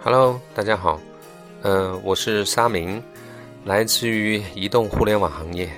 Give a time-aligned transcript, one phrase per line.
[0.00, 1.00] Hello，大家好，
[1.62, 3.02] 呃，我是沙明，
[3.64, 5.68] 来自于移动互联网行业。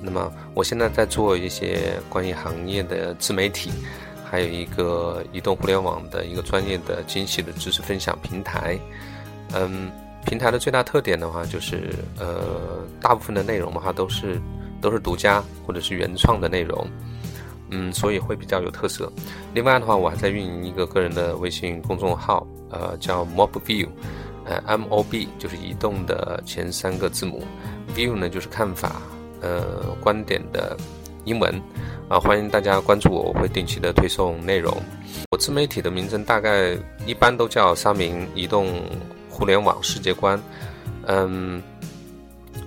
[0.00, 3.72] 那么我现在在做一些关于行业的自媒体，
[4.24, 8.78] 还有一个移动互联网的一个专业的精细的知识分享平台。
[9.52, 9.90] 嗯，
[10.24, 14.40] 平台的最大特点的话，就是呃，大部分的内容的话都是
[14.80, 16.88] 都是独家或者是原创的内容。
[17.70, 19.12] 嗯，所以会比较有特色。
[19.52, 23.86] 另外的话，我还在运营一个个人的微信公众号，呃，叫 MobView，
[24.44, 27.44] 呃，M O B 就是移动的前三个字母
[27.94, 29.00] ，View 呢就是看法，
[29.40, 30.76] 呃，观点的
[31.24, 31.54] 英文，
[32.08, 34.76] 啊，欢迎大家关注我，我会定期的推送内容。
[35.30, 38.66] 我自媒体的名称大概一般都叫三明移动
[39.30, 40.42] 互联网世界观，
[41.06, 41.62] 嗯。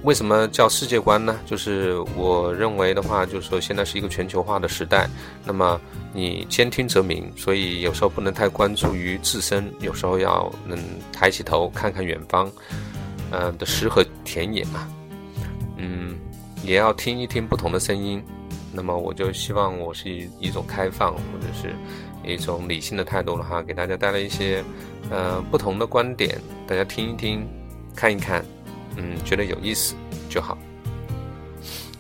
[0.04, 1.38] 为什么叫世界观呢？
[1.46, 5.10] 就是我认为的话，就是说现在是一个全球化的时代，
[5.44, 5.80] 那么
[6.14, 10.80] 你兼听则明，所以有时候不能太关注于自身，有时候要能
[11.12, 12.50] 抬起头看看远方，
[13.32, 14.88] 嗯的诗和田野嘛，
[15.78, 16.18] 嗯，
[16.64, 18.24] 也要听一听不同的声音。
[18.72, 21.74] 那么我就希望我是以一种开放或者是
[22.24, 24.64] 一种理性的态度的话，给大家带来一些
[25.10, 27.46] 呃不同的观点，大家听一听，
[27.96, 28.46] 看一看。
[28.98, 29.96] 嗯，觉得有意思
[30.28, 30.58] 就好。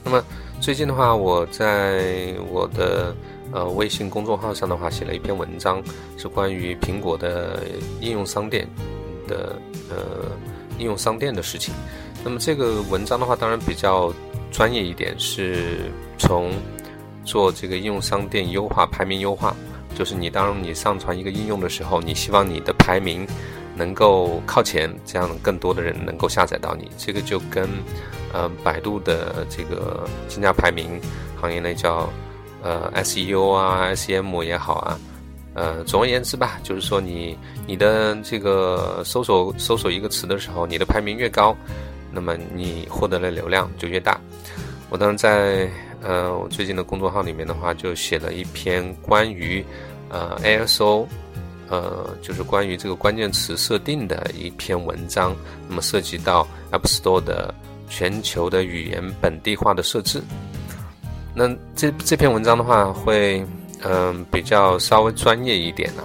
[0.03, 0.23] 那么
[0.59, 3.15] 最近的话，我在我的
[3.51, 5.81] 呃微信公众号上的话，写了一篇文章，
[6.17, 7.63] 是关于苹果的
[8.01, 8.67] 应用商店
[9.27, 9.55] 的
[9.89, 10.31] 呃
[10.79, 11.73] 应用商店的事情。
[12.23, 14.11] 那么这个文章的话，当然比较
[14.51, 16.51] 专业一点，是从
[17.23, 19.55] 做这个应用商店优化、排名优化，
[19.93, 23.27] 就是你当你上传一个应用的时候，你希望你的排名。
[23.77, 27.69] 能够靠前，这样更多的人能够下载到你，这个就跟，
[28.33, 30.99] 呃，百度的这个竞价排名
[31.39, 32.09] 行业内叫，
[32.63, 34.99] 呃，SEO 啊，SEM 也好啊，
[35.53, 41.55] 呃，总而言之吧，就是说你你的这个搜索搜索一个词的时候，你的排名越高，
[42.11, 44.19] 那么你获得的流量就越大。
[44.89, 45.69] 我当时在
[46.01, 49.63] 呃我最近的公众号里面的话，就写了一篇关于
[50.09, 51.05] 呃 ASO。
[51.69, 55.35] 呃，就是关于这个关键词设定的一篇文章，
[55.67, 57.53] 那么涉及到 App Store 的
[57.89, 60.21] 全球的语言本地化的设置。
[61.35, 63.45] 那这这篇文章的话，会
[63.83, 66.03] 嗯比较稍微专业一点呢。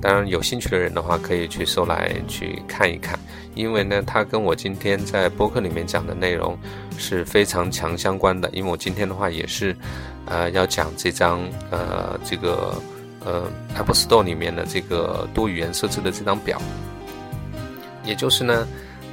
[0.00, 3.18] 当然，有兴趣的人的话，可以去搜来去看一看，
[3.54, 6.58] 因为呢，它跟我今天在播客里面讲的内容
[6.96, 8.50] 是非常强相关的。
[8.52, 9.76] 因为我今天的话也是，
[10.26, 12.74] 呃，要讲这张呃这个。
[13.28, 13.42] 呃
[13.76, 16.58] ，Apple Store 里面的这个多语言设置的这张表，
[18.02, 18.66] 也就是呢，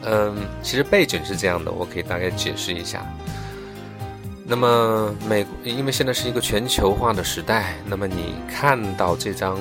[0.04, 0.34] 嗯，
[0.64, 3.06] 其实背景是这样的，我可以大概解释一下。
[4.46, 9.58] 那么美，因为现在是一个全球化的时代，那么你看到这张，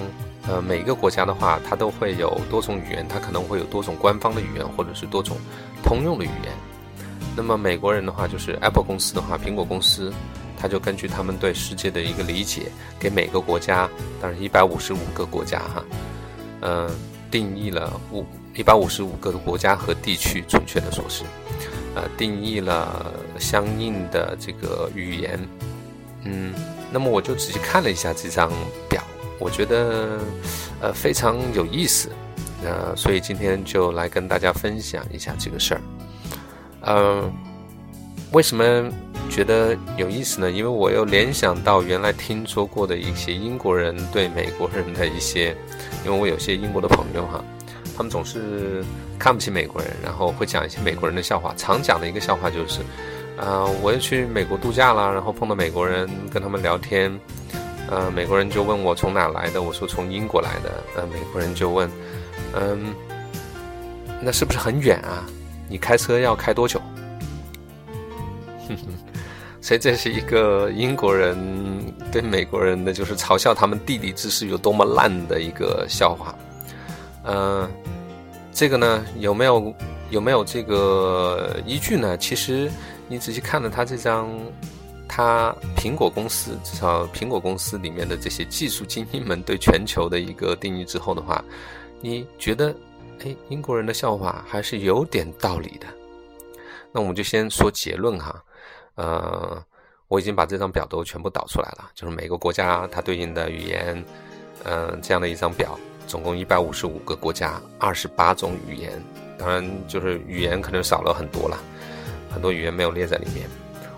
[0.46, 5.36] 呃，每个国家的话，它都会有多种语言，它可能会有多种官方的语言，或者是多种
[5.82, 6.52] 通用的语言。
[7.36, 10.12] 那么美国人的话，就是 Apple 公司的话，苹果公司。
[10.58, 13.88] 他就根据他们对世界的一个理解，给每个国家，
[14.20, 15.84] 当然一百五十五个国家哈，
[16.62, 16.90] 嗯，
[17.30, 21.24] 定义了五一百五十五个国家和地区，准确的说是，
[21.94, 25.38] 呃，定义了相应的这个语言，
[26.22, 26.54] 嗯，
[26.90, 28.50] 那么我就仔细看了一下这张
[28.88, 29.02] 表，
[29.38, 30.18] 我觉得
[30.80, 32.10] 呃非常有意思，
[32.64, 35.80] 呃，所以今天就来跟大家分享一下这个事儿，
[36.82, 37.32] 嗯，
[38.32, 38.64] 为什么？
[39.30, 45.56] 觉得有意思呢，因为我又联想到原来听说过的一些英国人对美国人的一些，
[46.04, 47.42] 因为我有些英国的朋友哈，
[47.96, 48.84] 他们总是
[49.18, 51.52] 看不起美国人，然后会讲一些美国人的笑话。
[51.56, 52.80] 常讲的一个笑话就是，
[53.36, 57.12] 呃，我要去美国度假啦，然后碰到美国人跟他们聊天，
[57.90, 61.90] 呃，美国人就问我从哪来的，我说从英国来的，呃，美国人就问，
[62.54, 62.94] 嗯，
[64.20, 65.26] 那是不是很远啊？
[65.68, 66.80] 你开车要开多久？
[68.68, 69.13] 哼哼。
[69.64, 71.34] 所以这是一个英国人
[72.12, 76.34] 对美国人的，就是嘲笑他们地理知识有多么烂的一个笑话。
[77.24, 77.66] 嗯，
[78.52, 79.74] 这个呢有没有
[80.10, 82.14] 有没有这个依据呢？
[82.18, 82.70] 其实
[83.08, 84.28] 你仔细看了他这张，
[85.08, 91.42] 他苹果公司至少苹果公司里面的这些技术精英们对全球的一个定义之后的话，
[92.02, 92.68] 你觉得
[93.24, 95.86] 哎，英国人的笑话还是有点道理的。
[96.92, 98.44] 那我们就先说结论哈。
[98.96, 99.64] 呃，
[100.08, 104.04] 我已经把这张表都全部导出来了，就是每个国家它对应的语言，
[104.64, 109.02] 嗯，这样的一张表，总共一百五十五个国家，二十八种语言，
[109.38, 111.58] 当然就是语言可能少了很多了，
[112.30, 113.48] 很多语言没有列在里面。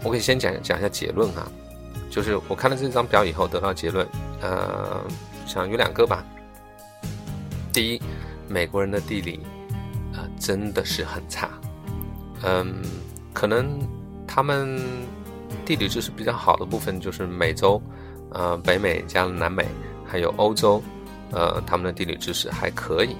[0.02, 1.50] 我可以先讲讲一下结论啊，
[2.10, 4.06] 就是我看了这张表以后得到结论，
[4.40, 5.00] 呃，
[5.46, 6.25] 想有两个吧。
[7.72, 8.02] 第一，
[8.49, 9.40] 美国人的地理
[10.38, 11.50] 真的是很差。
[12.42, 12.81] 嗯，
[13.34, 13.78] 可能
[14.36, 14.78] 他们
[15.64, 17.80] 地理知识比较好的部分就是美洲，
[18.32, 19.64] 呃，北美加南美，
[20.04, 20.82] 还有欧洲，
[21.32, 23.16] 呃，他们的地理知识还可以。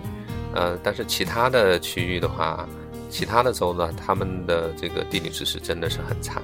[0.54, 2.68] 呃，但是其他的区域的话，
[3.08, 6.42] 其他的州呢，他们的这个地理知识真的是很差。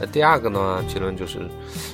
[0.00, 1.46] 那第二个呢，结论就是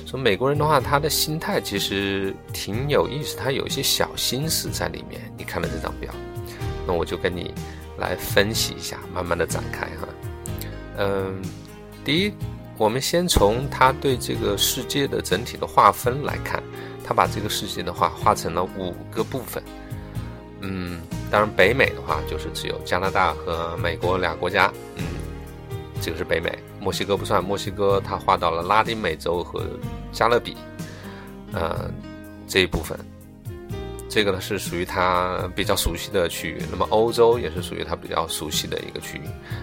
[0.05, 5.19] 说，美国人的话，他的心态其实挺有意思，他有一些小心思在里面。
[5.37, 6.13] 你看了这张表，
[6.87, 7.53] 那我就跟你
[7.97, 10.07] 来分析一下，慢慢的展开哈。
[10.97, 11.41] 嗯，
[12.09, 12.33] 第一，
[12.75, 16.59] 我们先从他对这个世界的整体的划分来看，
[17.05, 19.61] 他把这个世界的话划成了五个部分。
[20.61, 25.03] 嗯，当然北美的话就是只有加拿大和美国俩国家，嗯，
[26.01, 29.63] 这个是北美，墨西哥不算，墨西哥它划到了拉丁美洲和
[30.11, 30.57] 加勒比，
[31.53, 31.91] 呃，
[32.47, 32.97] 这一部分，
[34.09, 36.59] 这个呢是属于他比较熟悉的区域。
[36.71, 39.21] 那么欧洲也是属于他比较熟悉的一个区域。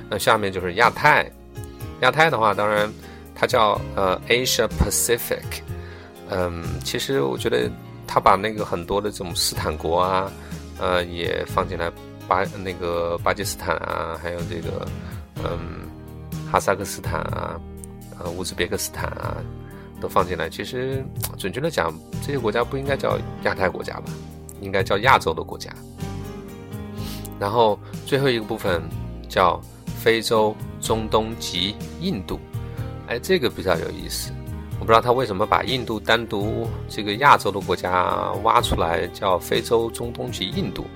[0.09, 1.29] 那下面就是亚太，
[2.01, 2.93] 亚太的话，当然
[3.35, 5.63] 它叫呃 Asia Pacific，
[6.31, 7.71] 嗯，其实我觉得
[8.07, 10.31] 他把那个很多的这种斯坦国啊。
[10.79, 11.91] 呃，也放进来
[12.29, 14.87] 巴那个巴基斯坦啊，还有这个
[15.37, 15.89] 嗯
[16.53, 17.59] 哈萨克斯坦啊，
[18.19, 19.39] 呃乌兹别克斯坦啊，
[20.03, 20.51] 都放进来。
[20.51, 21.03] 其实
[21.39, 21.91] 准确的讲，
[22.21, 24.13] 这些国家不应该叫亚太国家吧，
[24.61, 25.71] 应该叫亚洲的国家。
[27.41, 28.83] 然后最后一个部分
[29.31, 29.59] 叫
[29.99, 30.55] 非洲、
[30.87, 32.39] 中东及印度，
[33.09, 34.31] 哎，这个比较有意思。
[34.79, 40.87] 我不知道他为什么把印度单独这个亚洲的国家挖出来，叫非洲、中东及印度。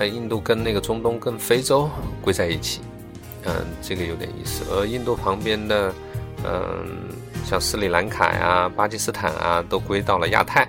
[0.00, 1.88] 哎，印度跟那个中东跟非洲
[2.20, 2.80] 归在一起，
[3.44, 4.64] 嗯，这个有点意思。
[4.70, 5.94] 而印度旁边的，
[6.44, 7.08] 嗯，
[7.44, 10.66] 像斯里兰卡呀、巴基斯坦啊，都归到了亚太。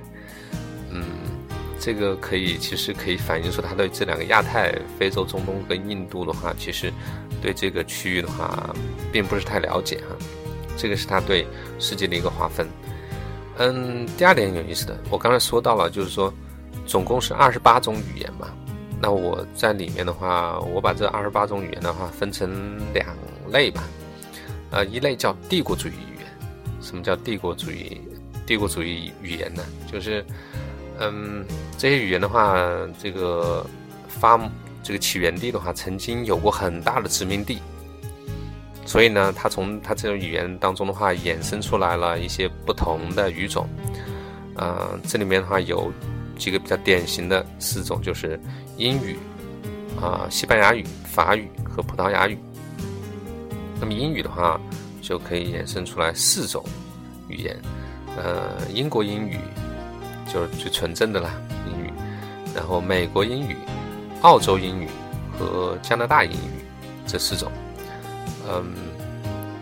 [0.91, 1.03] 嗯，
[1.79, 6.91] 这个可以其实可以反映出他对这两个亚太、非洲、中东跟印度的话，其实
[7.41, 8.73] 对这个区域的话，
[9.11, 10.15] 并不是太了解哈。
[10.77, 11.45] 这个是他对
[11.77, 12.67] 世界的一个划分。
[13.57, 16.33] 嗯，第二点有意思的，我刚才说到了，就是说，
[16.85, 18.47] 总共是二十八种语言嘛。
[19.01, 23.07] 那我在里面的话，我把这二十八种语言的话分成两
[23.51, 23.83] 类吧。
[24.71, 26.25] 呃，一类叫帝国主义语言。
[26.81, 28.01] 什么叫帝国主义？
[28.45, 29.63] 帝国主义语言呢？
[29.91, 30.25] 就是，
[30.99, 31.45] 嗯，
[31.77, 32.55] 这些语言的话，
[33.01, 33.65] 这个
[34.07, 34.37] 发
[34.89, 37.59] 这个起源地的话，曾经有过很大的殖民地。
[38.87, 43.69] 所以呢，它从它这种语言当中的话，衍生出来了一些不同的语种。
[44.55, 45.93] 呃，这里面的话有
[46.39, 48.39] 几个比较典型的四种，就是
[48.77, 49.15] 英语、
[50.01, 52.35] 啊西班牙语、法语和葡萄牙语。
[53.79, 54.59] 那么英语的话，
[55.03, 56.65] 就可以衍生出来四种
[57.27, 57.55] 语言。
[58.17, 59.37] 呃，英国英语
[60.33, 61.31] 就是最纯正的啦，
[61.67, 61.93] 英语。
[62.55, 63.55] 然后美国英语、
[64.21, 64.89] 澳洲英语
[65.37, 66.65] 和加拿大英语
[67.07, 67.51] 这四种。
[68.47, 68.73] 嗯，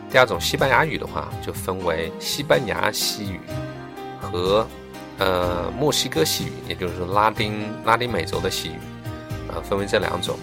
[0.10, 3.40] 第二种西班牙语的话，就分为西班牙西语
[4.22, 4.66] 和
[5.18, 8.80] 呃墨西哥西语，也就是说拉丁拉丁美洲的西语，
[9.50, 10.38] 啊，分为这两种。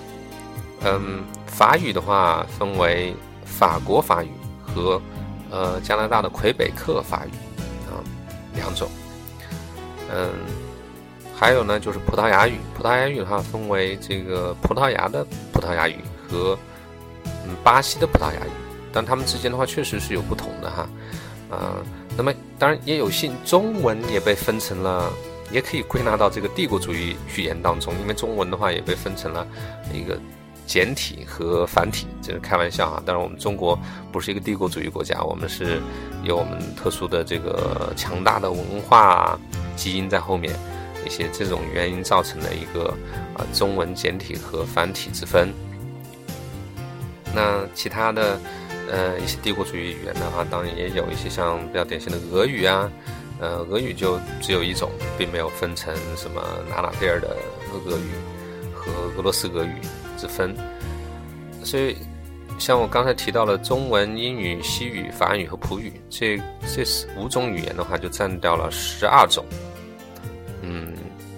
[0.82, 3.14] 嗯，法语的话分为
[3.44, 4.30] 法国法语
[4.62, 5.00] 和
[5.50, 7.30] 呃加拿大的魁北克法语
[7.88, 7.98] 啊
[8.54, 8.88] 两种。
[10.12, 10.30] 嗯，
[11.34, 15.96] 还有呢就是葡萄牙语，葡萄牙语的话分为这个葡萄牙的葡萄牙语
[16.28, 16.58] 和。
[17.46, 18.50] 嗯，巴西的葡萄牙语，
[18.90, 20.88] 但它们之间的话确实是有不同的哈，
[21.50, 21.76] 啊，
[22.16, 25.12] 那么当然也有幸中文也被分成了，
[25.50, 29.46] 也可以归纳到这个帝国主义语言当中，因为中文的话也被分成了
[29.92, 30.18] 一个
[30.66, 33.02] 简体和繁体，这是开玩笑啊。
[33.04, 33.78] 当然我们中国
[34.10, 35.82] 不是一个帝国主义国家，我们是
[36.22, 39.38] 有我们特殊的这个强大的文化
[39.76, 40.54] 基因在后面，
[41.06, 42.94] 一些这种原因造成的一个
[43.36, 45.52] 啊中文简体和繁体之分。
[47.34, 48.38] 那其他的，
[48.90, 52.88] 呃，一些帝国主义语言的话，当然也有一些像比较典型的俄语啊，
[53.40, 57.36] 呃，俄语就只有一种，并没有分成什么哪哪边的
[57.86, 58.10] 俄语
[58.72, 59.72] 和俄罗斯俄语
[60.16, 60.54] 之分。
[61.64, 61.96] 所以，
[62.56, 66.38] 像我刚才提到了中文、英语、西语、法语和普语这
[66.72, 66.84] 这
[67.16, 69.44] 五种语言的话，就占掉了十二种。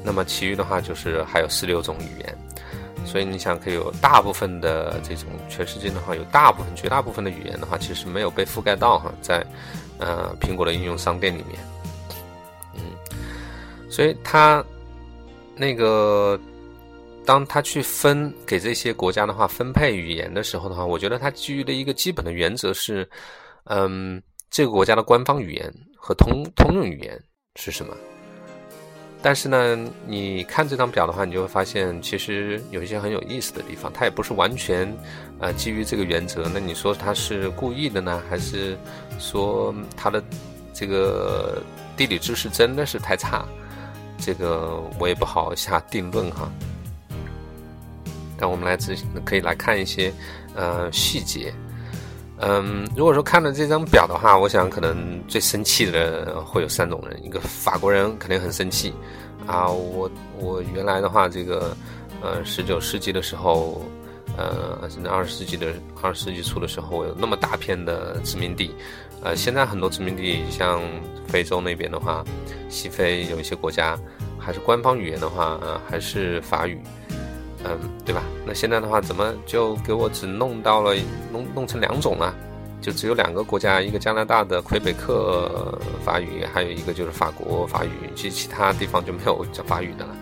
[0.06, 2.38] 那么其余的话就是还有十六种语言。
[3.04, 9.46] 所以你想，可以有大部分的这种全世界的话，有大部分、绝大部分的语言的话，其实没有被覆盖到哈，在
[9.98, 11.56] 呃苹果的应用商店里面。
[12.74, 12.80] 嗯，
[13.88, 14.64] 所以它
[15.54, 16.38] 那个
[17.24, 23.08] 当他去分给这些国家的话，分配语言的时候的话，我觉得它基于的一个基本的原则是，
[23.66, 24.20] 嗯，
[24.50, 27.16] 这个国家的官方语言和通通用语言
[27.54, 27.96] 是什么？
[29.26, 33.92] 但是呢，你看这张表的话，你就会发现其实有一些很有意思的地方。
[33.92, 34.96] 它也不是完全，
[35.40, 36.48] 呃，基于这个原则。
[36.54, 38.78] 那你说它是故意的呢，还是
[39.18, 40.22] 说它的
[40.72, 41.60] 这个
[41.96, 43.44] 地理知识真的是太差？
[44.20, 46.48] 这个我也不好下定论哈。
[48.38, 50.12] 但我们来只可以来看一些
[50.54, 51.52] 呃细节。
[52.38, 57.24] 嗯，如果说看了这张表的话，我想可能最生气的会有三种人。
[57.24, 58.92] 一个法国人肯定很生气，
[59.46, 61.74] 啊，我我原来的话，这个
[62.20, 63.80] 呃，十九世纪的时候，
[64.36, 68.74] 呃，甚至二十世纪的二十世纪初的时候，有那么大片的殖民地，
[69.22, 70.82] 呃，现在很多殖民地，像
[71.26, 72.22] 非洲那边的话，
[72.68, 73.98] 西非有一些国家，
[74.38, 76.78] 还是官方语言的话，呃，还是法语。
[77.68, 78.22] 嗯，对吧？
[78.46, 80.94] 那现在的话，怎么就给我只弄到了
[81.32, 82.32] 弄弄成两种了？
[82.80, 90.16] 就只有两个国家，一个加拿大的魁北克法语，还有一个就是法国法语，其其他地方就没有讲法语的了。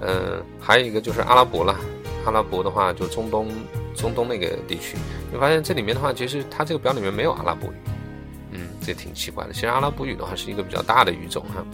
[0.00, 1.76] 嗯，还有一个就是阿拉伯了。
[2.24, 3.48] 阿拉伯的话，就中东
[3.94, 4.96] 中东那个地区，
[5.30, 7.74] 你发现这里面的话，其实它这个表里面没有阿拉伯语。
[8.52, 9.52] 嗯，这挺奇怪的。
[9.52, 11.64] 其实阿拉伯语的话是一个比较大的语种哈。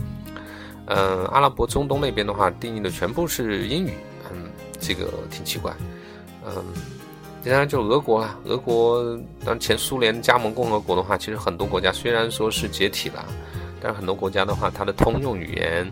[0.87, 3.92] 嗯，阿拉伯中东那边的话，定义的全部是英语。
[4.82, 5.72] 这个挺奇怪，
[6.44, 6.62] 嗯，
[7.44, 8.36] 当然就俄国了。
[8.44, 13.24] 俄国当前苏联加盟共和国的话，其实很多国家虽然说是解体了，
[13.80, 15.90] 但是很多国家的话，它的通用语言，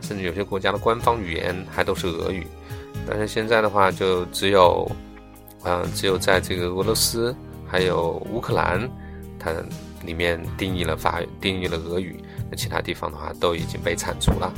[0.00, 2.44] 甚至有些国家的官方语言还都是俄语。
[3.08, 4.90] 但是现在的话，就只有，
[5.64, 7.34] 嗯，只有在这个俄罗斯
[7.66, 8.90] 还有乌克兰，
[9.38, 9.50] 它
[10.04, 12.16] 里面定义了法，定义了俄语，
[12.50, 14.52] 那其他地方的话都已经被铲除了。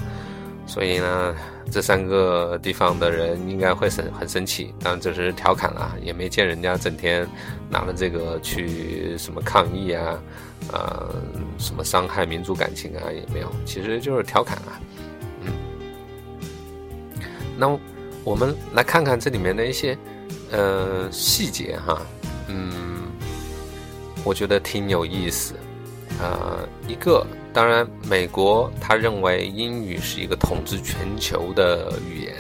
[0.67, 1.35] 所以呢，
[1.71, 7.27] 这三个地方的人应该会很很生气，当然这是调侃了，也没见人家整天
[7.69, 10.19] 拿了这个去什么抗议啊，
[10.73, 11.15] 呃，
[11.59, 14.81] 什么伤害民族感情啊，也没有，其实就是调侃啊，
[15.43, 15.53] 嗯。
[17.57, 17.79] 那
[18.25, 19.97] 我们来看看这里面的一些
[20.51, 22.03] 呃细节哈，
[22.49, 23.03] 嗯，
[24.25, 25.55] 我觉得挺有意思，
[26.21, 27.25] 啊，一个。
[27.55, 32.35] 当然，美国他认为英语是一个统治全球的语言，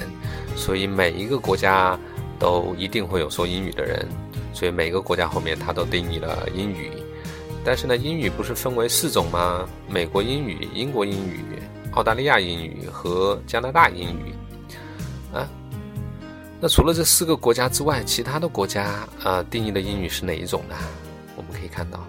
[0.56, 1.96] 所以每一个国家
[2.36, 4.04] 都一定会有说英语的人，
[4.52, 6.90] 所以每个国家后面他都定义了英语。
[7.64, 9.68] 但是呢，英语不是分为四种吗？
[9.88, 11.44] 美国英语、英国英语、
[11.92, 14.34] 澳大利亚英语和加拿大英语。
[15.32, 15.48] 啊，
[16.60, 20.74] 那除了这四个国家之外，其他的国家啊定义的英语是哪一种呢？
[21.36, 22.04] 我们可以看到。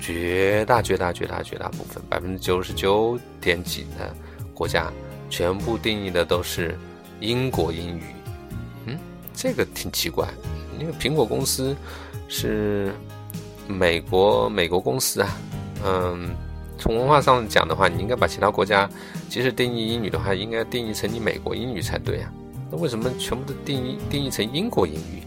[0.00, 4.14] 绝大绝大绝大绝大部分，百分之九十九点几的
[4.54, 4.90] 国家，
[5.28, 6.76] 全部定义的都是
[7.20, 8.02] 英国英语。
[8.86, 8.98] 嗯，
[9.34, 10.26] 这个挺奇怪，
[10.78, 11.76] 因为苹果公司
[12.28, 12.92] 是
[13.68, 15.36] 美国美国公司啊。
[15.84, 16.34] 嗯，
[16.78, 18.88] 从文化上讲的话，你应该把其他国家，
[19.28, 22.32] 其实定义英语的话，应该定义成你美国英语才对啊。
[22.70, 25.22] 那为什么全部都定义定义成英国英语？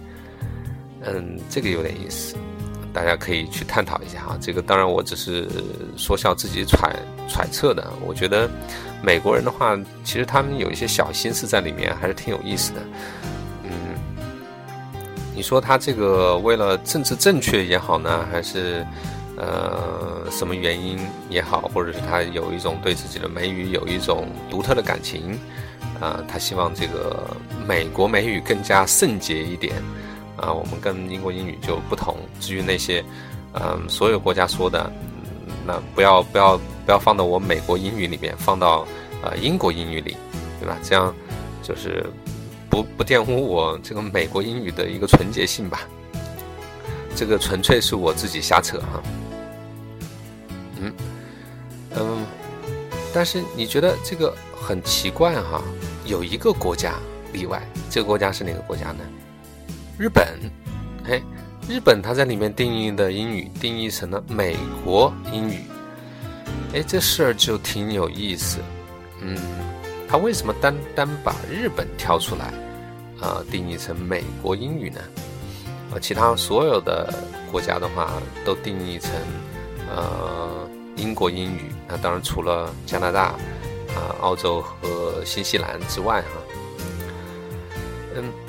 [1.02, 2.36] 嗯，这个有点意思。
[2.94, 5.50] 大家可以去探讨一下哈，这个当然我只是
[5.98, 6.96] 说笑自己揣
[7.28, 7.92] 揣测的。
[8.06, 8.48] 我觉得
[9.02, 12.82] 美国人的话，其实他们有一些小心思在里面，还是挺有意思的。
[13.64, 13.72] 嗯，
[15.36, 18.86] 你说他这个为了政治正确也好呢，还是
[19.38, 25.38] 呃什么原因也好，或者是他有一种对自己的美语有一种独特的感情
[26.00, 27.36] 啊，他希望这个
[27.68, 29.82] 美国美语更加圣洁一点。
[30.38, 32.18] 啊，我们跟英国英语就不同。
[32.40, 33.04] 至于那些，
[33.54, 34.92] 嗯，所有国家说的，
[35.66, 38.88] 那不要不要不要放到我美国英语里面，放到
[39.24, 40.18] 呃英国英语里，
[40.60, 40.78] 对吧？
[40.84, 41.14] 这样
[41.62, 42.06] 就是
[42.70, 45.82] 不不玷污我这个美国英语的一个纯洁性吧。
[47.16, 49.04] 这个纯粹是我自己瞎扯哈。
[50.80, 50.94] 嗯
[51.96, 52.26] 嗯，
[53.14, 55.62] 但是你觉得这个很奇怪哈？
[56.06, 56.96] 有一个国家
[57.32, 59.04] 例外，这个国家是哪个国家呢？
[59.96, 60.28] 日本，
[61.06, 61.22] 哎，
[61.70, 65.60] 日本它在里面定义的英语定义成了美国英语，
[66.74, 68.58] 哎，这事儿就挺有意思，
[69.22, 69.38] 嗯，
[70.10, 72.46] 它为什么单单把日本挑出来，
[73.22, 75.00] 啊，定义成美国英语呢？
[75.92, 77.14] 呃，其他所有的
[77.52, 79.12] 国家的话都定义成
[79.96, 83.38] 呃英国英语，那当然除了加拿大、啊
[84.22, 86.28] 澳洲和新西兰之外哈，
[88.16, 88.43] 嗯。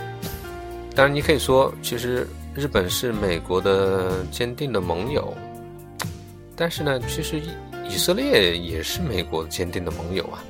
[0.95, 5.35] 当然，你可以说，其实日本是美国的坚定的盟友，
[6.55, 7.43] 但是呢，其实
[7.89, 10.45] 以色列也是美国坚定的盟友啊。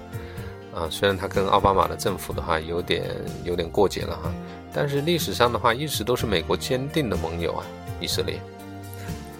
[0.75, 3.05] 啊，虽然他跟奥巴马的政府的话有点
[3.45, 4.35] 有点过节了哈，
[4.73, 7.65] 但是历史上的话一直都是美国坚定的盟友啊。
[8.01, 8.39] 以色列，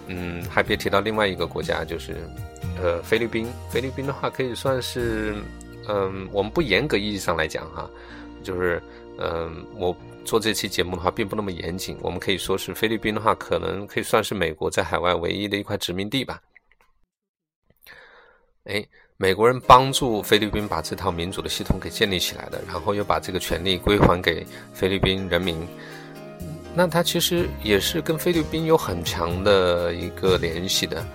[0.07, 2.15] 嗯，还别提到另外一个国家，就是
[2.81, 3.47] 呃菲律宾。
[3.69, 5.35] 菲律宾的话可以算是
[5.89, 7.87] 嗯，我们不严格意义上来讲哈，
[8.41, 8.81] 就是
[9.19, 11.97] 嗯，我做这期节目的话，并不那么严谨。
[12.01, 16.41] 我们可以说是菲律宾的话，可能可以算是美国在海外唯一的一块殖民地吧。
[18.65, 18.83] 哎，
[19.15, 25.55] 美国人帮助菲律宾把这套民主的系统给建立起来的，然后又把这个权利归还给菲律宾人民。
[26.73, 31.05] 那他其实也是跟菲律宾有很强的一个联系的，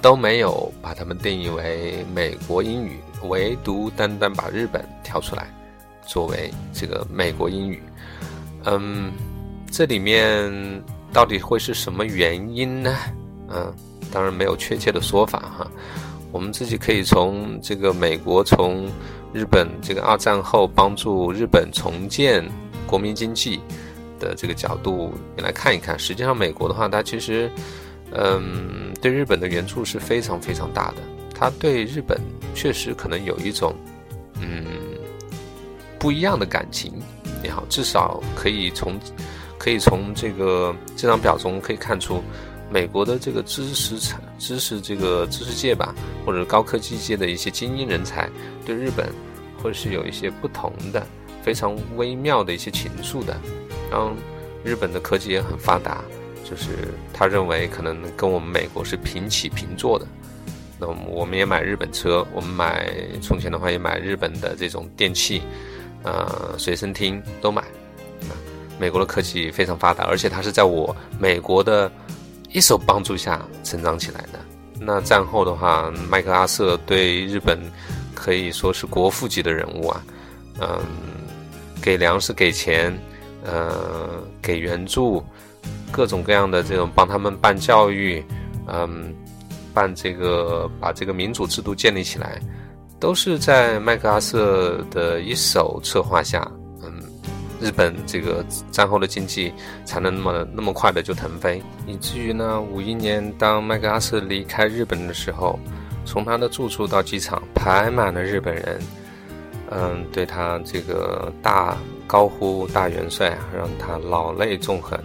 [0.00, 5.48] 都没有把他们定义为美国英语，唯独单单把日本挑出来
[6.06, 7.82] 作为这个美国英语。
[8.64, 9.12] 嗯，
[9.70, 10.50] 这里面
[11.12, 12.96] 到底会是什么原因呢？
[13.48, 13.72] 嗯，
[14.12, 15.70] 当然没有确切的说法哈。
[16.30, 18.88] 我们自己可以从这个美国从
[19.32, 22.42] 日本这个二战后帮助日本重建
[22.86, 23.60] 国民经济
[24.18, 25.98] 的这个角度来看一看。
[25.98, 27.50] 实际上，美国的话，它其实，
[28.12, 30.96] 嗯，对日本的援助是非常非常大的。
[31.34, 32.18] 它对日本
[32.54, 33.74] 确实可能有一种，
[34.40, 34.64] 嗯，
[35.98, 36.94] 不一样的感情
[37.42, 38.98] 也好，至少可以从
[39.58, 42.22] 可以从这个这张表中可以看出。
[42.70, 45.94] 美国的这个知识产、知识这个知识界吧，
[46.24, 48.30] 或者高科技界的一些精英人才，
[48.64, 49.12] 对日本
[49.62, 51.06] 会是有一些不同的、
[51.42, 53.38] 非常微妙的一些情愫的。
[53.90, 54.12] 然后，
[54.64, 56.02] 日本的科技也很发达，
[56.48, 60.06] 就是他认为可能跟我们美国是平起平坐的。
[60.78, 65.42] 那我们也买日本车，我们买从前的话也买日本的这种电器，
[66.02, 67.62] 呃，随身听都买。
[67.62, 68.34] 啊
[68.78, 71.90] 美国的科技非常发达，而且它是在我美国的。
[72.54, 74.38] 一手帮助下成长起来的。
[74.78, 77.58] 那战后的话，麦克阿瑟对日本
[78.14, 80.04] 可以说是国父级的人物啊。
[80.60, 80.78] 嗯，
[81.80, 82.94] 给粮食、给钱，
[83.42, 85.24] 呃，给援助，
[85.90, 88.22] 各种各样的这种帮他们办教育，
[88.66, 89.14] 嗯，
[89.72, 92.38] 办这个把这个民主制度建立起来，
[93.02, 96.48] 都是在麦克阿瑟的一手策划下。
[96.84, 97.02] 嗯
[97.60, 99.52] 日本这个战后的经济
[99.84, 105.58] 才能那么那么快的就腾飞，以至于呢，五一年当麦克阿瑟离开日本的时候，
[106.04, 108.80] 从他的住处到机场排满了日本人，
[109.70, 114.98] 嗯，对他这个大高呼大元帅，让他老泪纵横，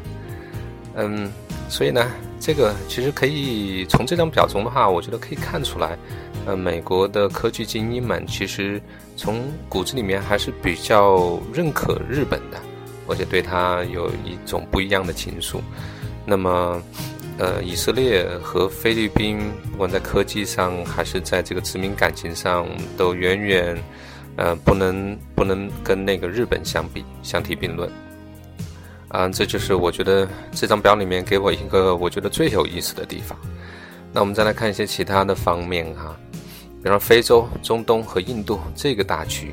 [0.95, 1.31] 嗯，
[1.69, 2.12] 所以呢，
[2.47, 5.97] 这个其实可以从这张表中的话，我觉得可以看出来，
[6.45, 8.81] 呃，美国的科技精英们其实。
[9.17, 12.57] 从骨子里面还是比较认可日本的，
[13.07, 15.60] 而且对他有一种不一样的情愫。
[16.23, 16.79] 那么，
[17.39, 19.39] 呃，以色列和菲律宾，
[19.71, 23.75] 不管在科技上还是在这个殖民感情上，都远远，
[24.36, 27.91] 呃，不能不能跟那个日本相比，相提并论。
[29.10, 33.38] 啊，这就是我觉得这张表里面给我一个我觉得最有意思的地方。
[34.12, 36.15] 那我们再来看一些其他的方面哈。
[36.84, 39.52] 比方非洲、中东和印度这个大区，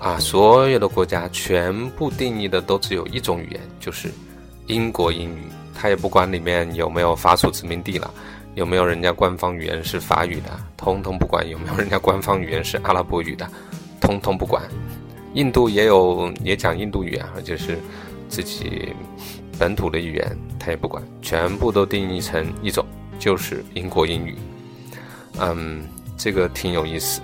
[0.00, 4.10] 啊，所有的国家全部定义的都只有一种语言，就是
[4.66, 5.44] 英国英语。
[5.74, 8.12] 他也不管里面有没有法属殖民地了，
[8.54, 13.48] 有没有人家官方语言是法语的，通通不管；有没有人家官方语言是阿拉伯语的，
[14.00, 14.62] 通通不管。
[15.34, 17.78] 印度也有也讲印度语啊，而且是
[18.34, 18.92] 自己
[19.58, 22.84] 本土的语言，他也不管，全部都定义成一种，
[23.18, 24.36] 就是英国英语。
[25.38, 25.84] 嗯。
[26.16, 27.20] 这个挺有意思，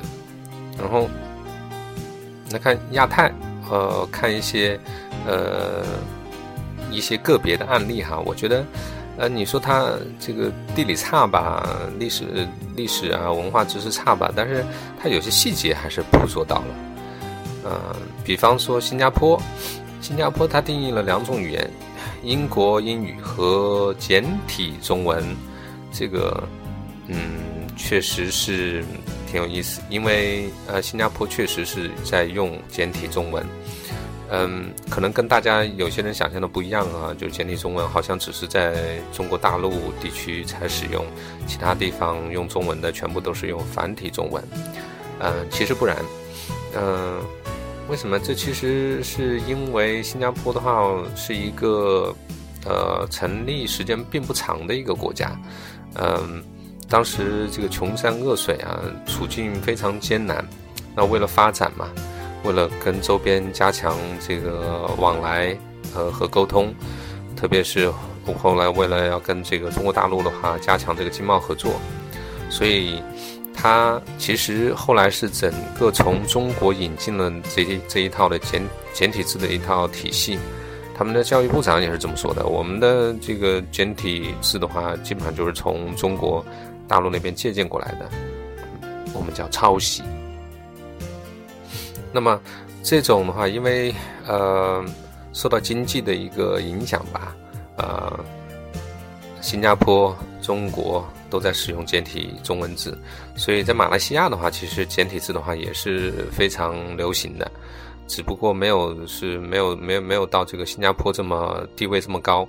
[0.76, 1.08] 然后
[2.50, 3.32] 来看亚太，
[3.70, 4.78] 呃，看一些
[5.28, 5.86] 呃
[6.90, 8.18] 一些个别的案例哈。
[8.26, 8.64] 我觉得，
[9.16, 11.64] 呃，你说他这个地理差吧，
[12.00, 12.24] 历史
[12.74, 14.64] 历史啊，文化知识差吧，但是
[15.00, 16.74] 他有些细节还是捕捉到了。
[17.62, 19.40] 呃，比方说新加坡，
[20.00, 21.70] 新加坡它定义了两种语言，
[22.22, 25.24] 英国英语和简体中文，
[25.92, 26.42] 这个
[27.06, 27.16] 嗯。
[27.82, 28.84] 确实是
[29.26, 33.42] 挺有意思，因为呃，新加坡确实是在用简体中文，
[34.28, 41.06] 嗯，可能跟大家有些人想象的不一样啊，就简体中文好像只是在中国大陆地区才使用，
[41.46, 44.44] 其他地方用中文的全部都是用繁体中文，
[45.20, 45.96] 嗯，其实不然，
[46.76, 47.18] 嗯，
[47.90, 48.18] 为什么？
[48.20, 52.14] 这其实是因为新加坡的话是一个
[52.64, 55.36] 呃成立时间并不长的一个国家，
[55.96, 56.42] 嗯。
[56.88, 60.44] 当时这个穷山恶水啊，处境非常艰难。
[60.92, 61.88] 那为了发展嘛，
[62.42, 65.56] 为了跟周边加强这个往来
[65.94, 66.74] 呃和沟通，
[67.36, 67.88] 特别是
[68.42, 71.74] 后来为了要跟这个中国大陆的话加强这个经贸合作，
[72.50, 73.00] 所以
[73.60, 78.62] 他其实后来是整个从中国引进了这这一套的简
[78.94, 80.38] 简体字的一套体系。
[80.96, 86.44] 他们的教育部长也是这么说的：我们的这个简体字的话，基本上就是从中国。
[86.88, 88.10] 大陆那边借鉴过来的，
[89.14, 90.02] 我们叫抄袭。
[92.12, 92.40] 那么
[92.82, 93.94] 这种的话，因为
[94.26, 94.84] 呃
[95.32, 97.32] 受到经济的一个影响吧，
[97.76, 98.18] 呃，
[99.40, 102.98] 新加坡、中国都在使用简体中文字，
[103.36, 107.50] 所以在马来西亚的话，其实简体字的话也是非常流行的，
[108.06, 112.46] 只不过没有是没有没有没有到这个新加坡这么地位这么高。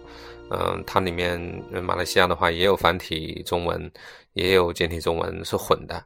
[0.49, 1.39] 嗯，它里面
[1.81, 3.89] 马来西亚的话也有繁体中文，
[4.33, 6.03] 也有简体中文是混的。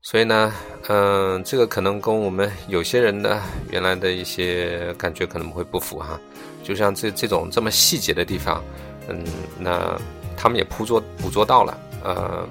[0.00, 0.52] 所以呢，
[0.88, 6.20] 嗯，这个可能跟我们有些人的原来的一些感觉可能会不符哈。
[6.62, 8.62] 就像这这种这么细节的地方，
[9.08, 9.24] 嗯，
[9.58, 9.98] 那
[10.36, 12.46] 他们也捕捉捕捉到了，呃，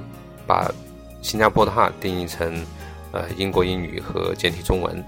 [0.45, 0.71] 把
[1.21, 2.65] 新加坡的话定义成
[3.11, 5.03] 呃英国英语和简体中文，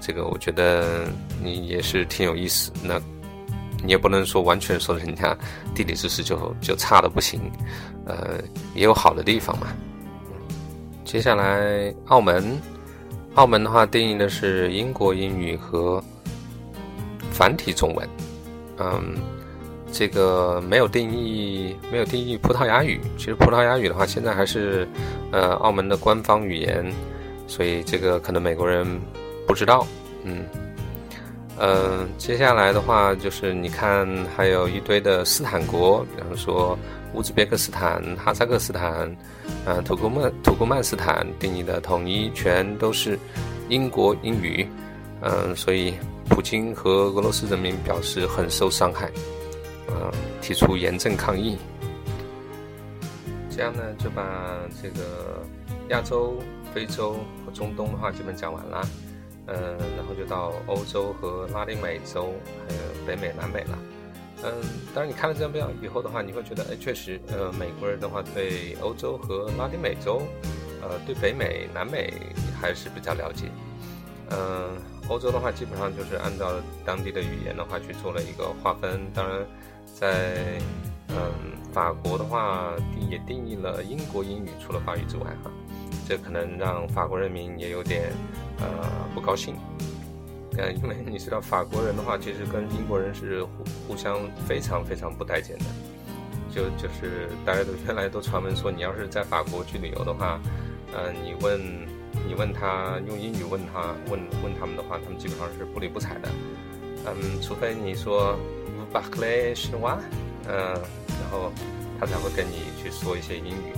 [0.00, 1.06] 这个我觉得
[1.42, 2.72] 你也是挺有意思。
[2.82, 3.00] 那
[3.84, 5.36] 你也不能说完全说人家
[5.74, 7.40] 地理知识就就差的不行，
[8.06, 8.38] 呃，
[8.74, 9.66] 也有好的地方嘛。
[11.04, 12.60] 接下来，澳门，
[13.34, 16.02] 澳门的话定义的是英国英语和
[17.32, 18.08] 繁体中文，
[18.78, 19.16] 嗯，
[19.92, 23.00] 这个没有定义，没有定义葡萄牙语。
[23.16, 24.88] 其实葡萄牙语的话，现在还是
[25.30, 26.84] 呃澳门的官方语言，
[27.46, 28.84] 所以这个可能美国人
[29.46, 29.86] 不知道，
[30.24, 30.44] 嗯，
[31.58, 36.76] 呃，接下来的话就是你看，还有一堆的斯坦国，比方说。
[37.14, 39.14] 乌兹别克斯坦、哈萨克斯坦、
[39.66, 43.18] 嗯，土库曼土库曼斯坦定义的统一全都是
[43.68, 44.66] 英国英语，
[45.20, 45.92] 嗯，所以
[46.30, 49.10] 普京和俄罗斯人民表示很受伤害，
[49.94, 51.58] 呃，提出严正抗议。
[53.50, 55.42] 这样呢，就把这个
[55.90, 56.38] 亚洲、
[56.72, 57.12] 非洲
[57.44, 58.88] 和中东的话基本讲完了，
[59.46, 59.56] 嗯，
[59.96, 62.32] 然后就到欧洲和拉丁美洲，
[62.66, 63.78] 还有北美、南美了。
[64.44, 64.50] 嗯，
[64.94, 70.22] 当然，你看了这张表以后的话，你会觉得，哎，确实，呃，美国人的话对欧洲和拉丁美洲，
[70.80, 72.12] 呃，对北美、南美
[72.60, 73.46] 还是比较了解。
[74.30, 74.76] 嗯，
[75.08, 78.98] 欧洲的话，基本上就是按照当地的语言的话去做了一个划分。
[79.14, 79.46] 当然，
[79.94, 80.58] 在
[81.08, 81.16] 嗯
[81.72, 82.72] 法国的话，
[83.10, 85.50] 也定义了英国英语，除了法语之外，哈，
[86.08, 88.12] 这可能让法国人民也有点
[88.58, 88.66] 呃
[89.14, 89.54] 不高兴。
[90.58, 93.50] 嗯，因为你知道法国人的话，其实跟英国人是互
[93.88, 95.64] 互相非常非常不待见的。
[96.50, 100.38] 就就是大家都原来都传闻说，你要是在法国去旅游的话，
[100.94, 101.58] 嗯，你问
[102.28, 106.28] 你问他用英语问他问问他们的话，他们基本上是不理不睬的。
[107.06, 108.36] 嗯，除非你说
[108.92, 109.98] b a c l e 是哇，
[110.48, 111.50] 嗯，然后
[111.98, 113.72] 他才会跟你去说一些英语。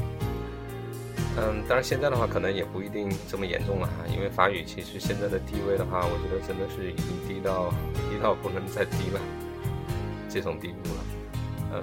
[1.36, 7.70] 嗯，当然现在的话可能也不一定这么严重了哈，因为法语其实现在的地位的话，我觉得真的是已经低到
[8.08, 9.20] 低到不能再低了
[10.28, 11.00] 这种地步了。
[11.72, 11.82] 嗯，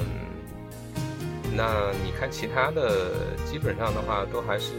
[1.54, 4.72] 那你看其他的，基本上的话都还是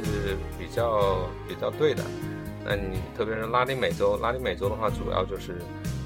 [0.58, 2.02] 比较比较对的。
[2.64, 5.60] 那你特别是拉丁美洲，拉丁美洲的话主要就是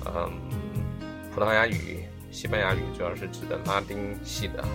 [0.06, 0.28] 嗯
[1.32, 4.68] 葡萄牙语、西班牙语，主要是指的拉丁系的哈，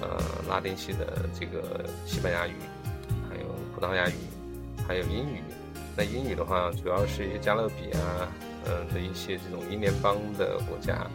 [0.00, 0.18] 呃
[0.48, 2.54] 拉丁系的这个西班牙语。
[3.28, 4.14] 还有葡萄牙语，
[4.86, 5.42] 还有英语。
[5.96, 8.28] 那英语的话，主要是加勒比啊，
[8.66, 11.06] 嗯的一些这种英联邦的国家，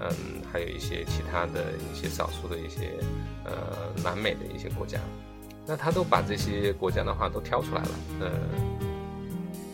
[0.00, 0.08] 嗯，
[0.52, 2.92] 还有一些其他的一些少数的一些
[3.44, 3.52] 呃
[4.02, 4.98] 南美的一些国家。
[5.64, 8.30] 那他都把这些国家的话都挑出来了，嗯，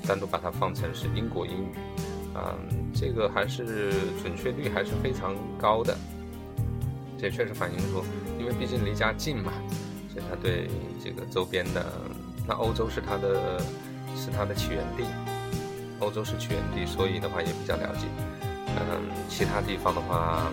[0.06, 1.68] 单独把它放成是英国英语，
[2.34, 3.92] 嗯，这个还是
[4.22, 5.96] 准确率还是非常高的。
[7.18, 8.04] 这确实反映出，
[8.38, 9.52] 因为毕竟离家近嘛，
[10.12, 10.68] 所以他对
[11.02, 11.84] 这个周边的。
[12.44, 13.60] 那欧洲是他的，
[14.16, 15.04] 是他的起源地，
[16.00, 18.08] 欧洲是起源地，所以的话也比较了解。
[18.66, 20.50] 嗯，其他地方的话，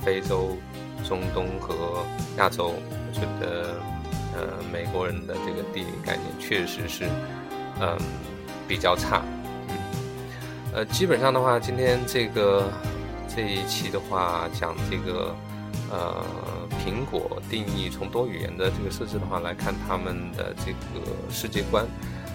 [0.00, 0.56] 非洲、
[1.02, 2.06] 中东和
[2.36, 3.80] 亚洲，我觉得，
[4.36, 7.06] 呃，美国人的这个地理概念确实是，
[7.80, 7.98] 嗯，
[8.68, 9.24] 比较差。
[10.74, 12.68] 呃，基本上的话，今天这个
[13.34, 15.34] 这一期的话讲这个。
[15.90, 16.24] 呃，
[16.80, 21.84] 苹果定义从多语言的这个设置的话来看，他们的这个世界观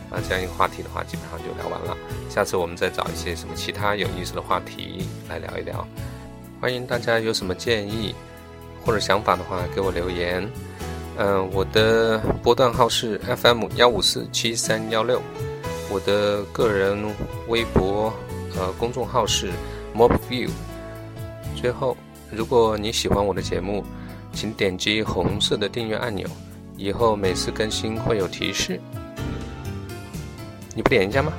[0.09, 1.97] 啊，这样一个话题的话，基本上就聊完了。
[2.29, 5.85] 下次我们再找一些什么其他有意思的话题来聊一聊。
[6.61, 8.15] 欢迎大家有什么建议
[8.85, 10.47] 或者想法的话，给我留言。
[11.17, 15.21] 嗯，我的波段号是 FM 幺五四七三幺六，
[15.89, 16.97] 我的个人
[17.47, 18.13] 微博
[18.57, 19.51] 呃公众号是
[19.95, 20.49] Mobview。
[21.55, 21.95] 最后。
[22.31, 23.83] 如果你喜欢我的节目，
[24.33, 26.29] 请点击红色的订阅按钮，
[26.77, 28.79] 以后每次更新会有提示。
[30.75, 31.33] 你不点一下吗？